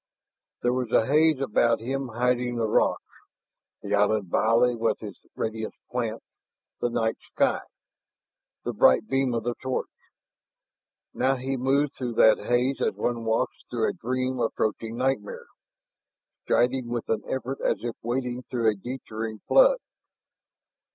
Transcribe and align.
There 0.63 0.73
was 0.73 0.91
a 0.91 1.05
haze 1.05 1.39
about 1.39 1.79
him 1.79 2.07
hiding 2.15 2.55
the 2.55 2.65
rocks, 2.65 3.03
the 3.83 3.93
island 3.93 4.31
valley 4.31 4.75
with 4.75 5.03
its 5.03 5.19
radiant 5.35 5.75
plants, 5.91 6.37
the 6.79 6.89
night 6.89 7.19
sky, 7.19 7.59
the 8.63 8.73
bright 8.73 9.05
beam 9.07 9.35
of 9.35 9.43
the 9.43 9.53
torch. 9.61 9.91
Now 11.13 11.35
he 11.35 11.55
moved 11.55 11.93
through 11.93 12.13
that 12.13 12.39
haze 12.39 12.81
as 12.81 12.95
one 12.95 13.25
walks 13.25 13.57
through 13.69 13.89
a 13.89 13.93
dream 13.93 14.39
approaching 14.39 14.97
nightmare, 14.97 15.45
striding 16.45 16.87
with 16.87 17.07
an 17.07 17.21
effort 17.27 17.59
as 17.63 17.83
if 17.83 17.95
wading 18.01 18.41
through 18.49 18.71
a 18.71 18.73
deterring 18.73 19.41
flood. 19.47 19.77